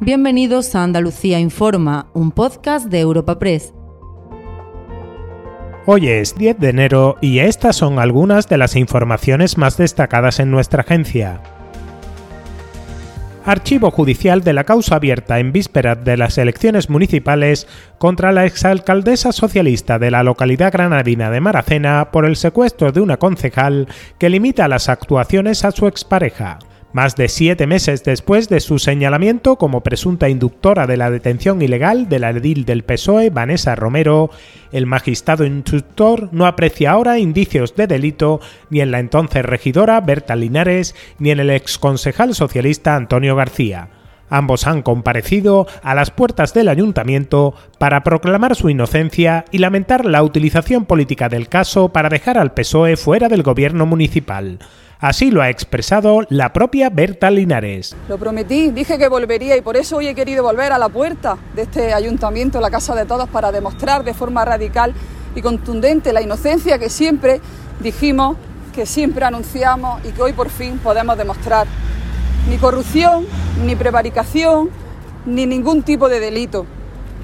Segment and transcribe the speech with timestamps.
[0.00, 3.72] Bienvenidos a Andalucía Informa, un podcast de Europa Press.
[5.86, 10.50] Hoy es 10 de enero y estas son algunas de las informaciones más destacadas en
[10.50, 11.40] nuestra agencia.
[13.46, 17.66] Archivo judicial de la causa abierta en vísperas de las elecciones municipales
[17.96, 23.16] contra la exalcaldesa socialista de la localidad granadina de Maracena por el secuestro de una
[23.16, 23.88] concejal
[24.18, 26.58] que limita las actuaciones a su expareja.
[26.96, 32.08] Más de siete meses después de su señalamiento como presunta inductora de la detención ilegal
[32.08, 34.30] de la edil del PSOE, Vanessa Romero,
[34.72, 38.40] el magistrado instructor no aprecia ahora indicios de delito
[38.70, 43.90] ni en la entonces regidora Berta Linares ni en el exconcejal socialista Antonio García.
[44.30, 50.22] Ambos han comparecido a las puertas del ayuntamiento para proclamar su inocencia y lamentar la
[50.22, 54.60] utilización política del caso para dejar al PSOE fuera del gobierno municipal.
[54.98, 57.94] Así lo ha expresado la propia Berta Linares.
[58.08, 61.36] Lo prometí, dije que volvería y por eso hoy he querido volver a la puerta
[61.54, 64.94] de este ayuntamiento, la Casa de Todos, para demostrar de forma radical
[65.34, 67.42] y contundente la inocencia que siempre
[67.80, 68.38] dijimos,
[68.74, 71.66] que siempre anunciamos y que hoy por fin podemos demostrar.
[72.48, 73.26] Ni corrupción,
[73.66, 74.70] ni prevaricación,
[75.26, 76.64] ni ningún tipo de delito.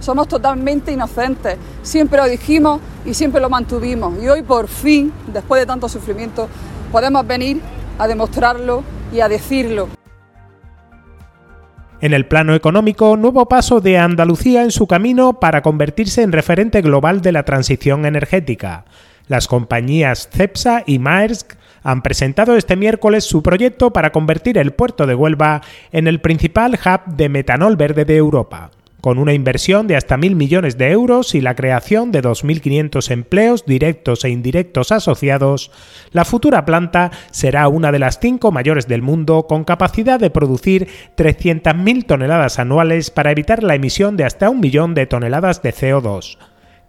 [0.00, 1.56] Somos totalmente inocentes.
[1.82, 4.20] Siempre lo dijimos y siempre lo mantuvimos.
[4.20, 6.48] Y hoy por fin, después de tanto sufrimiento,
[6.90, 7.60] podemos venir
[7.98, 9.88] a demostrarlo y a decirlo.
[12.00, 16.80] En el plano económico, nuevo paso de Andalucía en su camino para convertirse en referente
[16.80, 18.86] global de la transición energética.
[19.26, 25.06] Las compañías Cepsa y Maersk han presentado este miércoles su proyecto para convertir el puerto
[25.06, 25.60] de Huelva
[25.92, 28.70] en el principal hub de metanol verde de Europa
[29.00, 33.64] con una inversión de hasta mil millones de euros y la creación de 2.500 empleos
[33.66, 35.70] directos e indirectos asociados,
[36.12, 40.88] la futura planta será una de las cinco mayores del mundo con capacidad de producir
[41.16, 46.38] 300.000 toneladas anuales para evitar la emisión de hasta un millón de toneladas de CO2.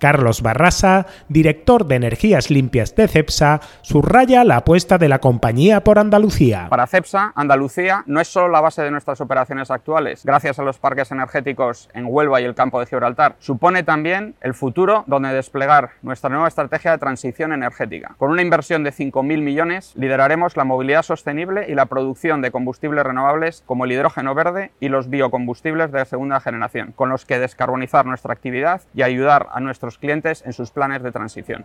[0.00, 5.98] Carlos Barrasa, director de Energías Limpias de CEPSA, subraya la apuesta de la compañía por
[5.98, 6.68] Andalucía.
[6.70, 10.78] Para CEPSA, Andalucía no es solo la base de nuestras operaciones actuales, gracias a los
[10.78, 15.90] parques energéticos en Huelva y el campo de Gibraltar, supone también el futuro donde desplegar
[16.00, 18.14] nuestra nueva estrategia de transición energética.
[18.16, 23.04] Con una inversión de 5.000 millones, lideraremos la movilidad sostenible y la producción de combustibles
[23.04, 28.06] renovables como el hidrógeno verde y los biocombustibles de segunda generación, con los que descarbonizar
[28.06, 31.64] nuestra actividad y ayudar a nuestros clientes en sus planes de transición.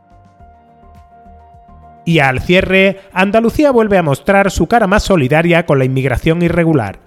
[2.05, 6.99] Y al cierre, Andalucía vuelve a mostrar su cara más solidaria con la inmigración irregular.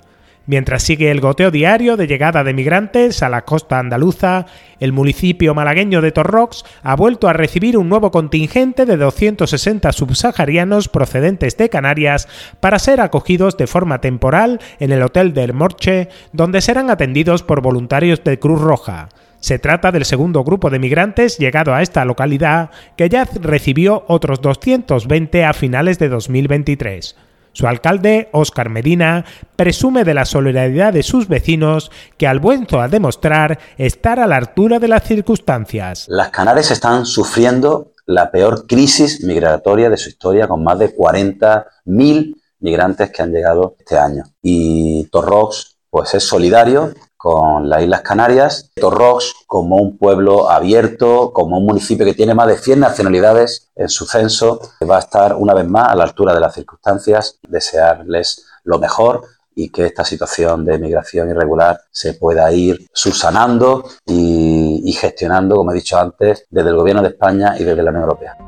[0.49, 4.47] Mientras sigue el goteo diario de llegada de migrantes a la costa andaluza,
[4.81, 10.89] el municipio malagueño de Torrox ha vuelto a recibir un nuevo contingente de 260 subsaharianos
[10.89, 12.29] procedentes de Canarias
[12.61, 17.61] para ser acogidos de forma temporal en el Hotel del Morche, donde serán atendidos por
[17.61, 19.11] voluntarios de Cruz Roja.
[19.41, 24.41] Se trata del segundo grupo de migrantes llegado a esta localidad, que ya recibió otros
[24.41, 27.17] 220 a finales de 2023.
[27.53, 29.25] Su alcalde, Óscar Medina,
[29.57, 34.37] presume de la solidaridad de sus vecinos que al vuelto a demostrar estar a la
[34.37, 36.07] altura de las circunstancias.
[36.09, 42.37] Las Canarias están sufriendo la peor crisis migratoria de su historia con más de 40.000
[42.61, 44.25] migrantes que han llegado este año.
[44.43, 51.59] Y Torrox pues es solidario con las Islas Canarias, Torrox como un pueblo abierto, como
[51.59, 55.53] un municipio que tiene más de 100 nacionalidades en su censo, va a estar una
[55.53, 60.65] vez más a la altura de las circunstancias, desearles lo mejor y que esta situación
[60.65, 66.71] de migración irregular se pueda ir subsanando y, y gestionando, como he dicho antes, desde
[66.71, 68.48] el Gobierno de España y desde la Unión Europea.